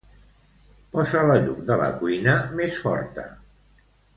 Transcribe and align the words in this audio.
Posa 0.95 1.21
la 1.31 1.35
llum 1.43 1.61
de 1.69 1.77
la 1.81 1.91
cuina 2.01 2.35
més 2.61 2.81
forta. 2.87 3.29